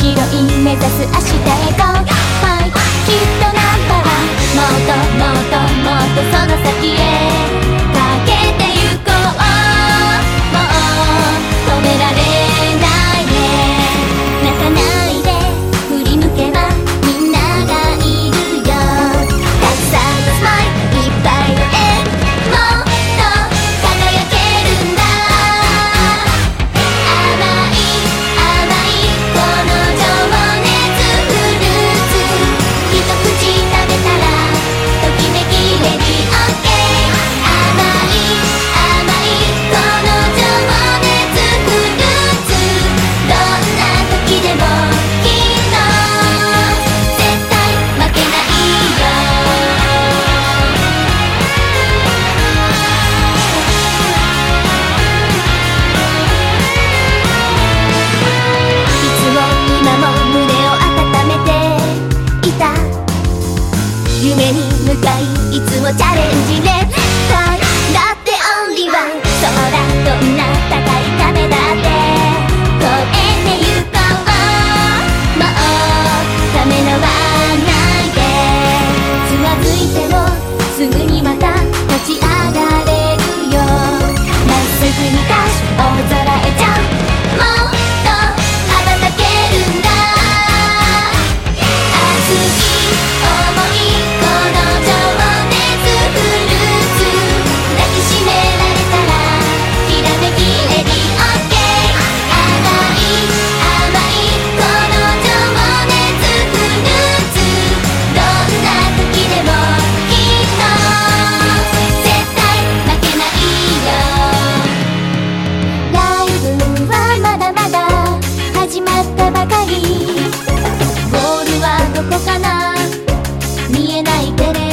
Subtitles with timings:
[0.00, 1.82] ヒロイン目指す明日へ Go!
[1.82, 2.62] は
[3.04, 7.07] きっとナンバーワンもっともっともっとその先へ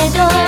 [0.05, 0.44] 해도